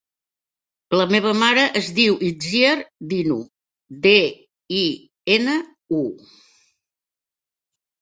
La 0.99 1.03
meva 1.15 1.33
mare 1.41 1.65
es 1.81 1.89
diu 1.99 2.15
Itziar 2.31 2.73
Dinu: 3.13 3.39
de, 4.09 4.17
i, 4.81 4.83
ena, 5.39 5.63
u. 6.03 6.05